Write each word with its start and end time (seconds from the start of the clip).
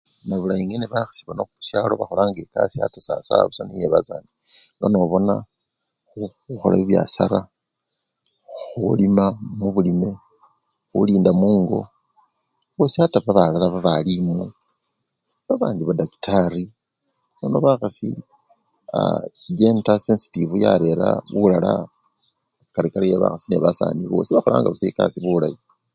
Nabulayi 0.27 0.63
ngene 0.65 0.85
bakhasi 0.91 1.21
bano 1.27 1.43
khusyalo 1.49 1.93
bakholanga 1.99 2.39
ekasii 2.45 2.83
ata 2.85 2.99
sawasawa 3.05 3.63
nga 3.65 3.77
yebasani 3.81 4.29
nga 4.77 4.87
nobona 4.89 5.35
khukhola 6.43 6.75
bibyasara, 6.77 7.39
khulima 8.61 9.25
mubulime, 9.59 10.09
khulinda 10.89 11.31
mungo 11.41 11.79
bosi 12.77 12.97
ate 13.03 13.17
nebalala 13.21 13.65
babalimu, 13.73 14.33
babandi 15.47 15.81
badactari 15.83 16.65
nono 17.37 17.57
bakhasi 17.65 18.09
chenda 19.57 19.93
sisitifu 20.03 20.55
yarera 20.63 21.09
bulala 21.41 21.71
akarikari 22.65 23.07
ebakhasi 23.15 23.47
nebasani 23.49 24.01
ee! 24.05 24.11
bosi 24.13 24.29
bakholanga 24.33 24.69
busa 24.73 24.85
ekasii 24.91 25.21
bulayi 25.25 25.57